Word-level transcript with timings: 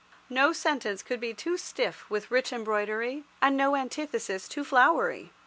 No 0.31 0.51
sentence 0.51 1.03
could 1.03 1.19
be 1.19 1.31
too 1.31 1.57
stiff 1.59 2.09
with 2.09 2.31
rich 2.31 2.51
embroidery, 2.51 3.23
and 3.39 3.55
no 3.55 3.75
antithesis 3.75 4.47
too 4.47 4.63
flowery. 4.63 5.31